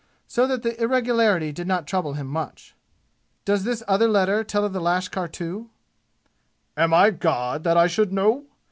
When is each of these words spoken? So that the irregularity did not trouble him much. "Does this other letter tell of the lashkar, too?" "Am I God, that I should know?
So 0.27 0.47
that 0.47 0.63
the 0.63 0.81
irregularity 0.81 1.51
did 1.51 1.67
not 1.67 1.85
trouble 1.85 2.13
him 2.13 2.25
much. 2.25 2.73
"Does 3.45 3.65
this 3.65 3.83
other 3.87 4.07
letter 4.07 4.43
tell 4.43 4.65
of 4.65 4.73
the 4.73 4.81
lashkar, 4.81 5.27
too?" 5.27 5.69
"Am 6.75 6.91
I 6.91 7.11
God, 7.11 7.63
that 7.65 7.77
I 7.77 7.85
should 7.85 8.11
know? 8.11 8.45